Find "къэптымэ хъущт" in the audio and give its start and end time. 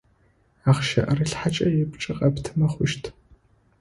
2.19-3.03